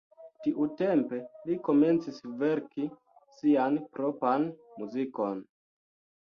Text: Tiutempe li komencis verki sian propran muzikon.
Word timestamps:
Tiutempe 0.43 1.17
li 1.49 1.57
komencis 1.67 2.17
verki 2.39 2.87
sian 3.41 3.79
propran 3.99 4.49
muzikon. 4.81 5.47